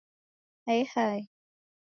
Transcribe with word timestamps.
Hae 0.65 0.81
hae 0.95 1.21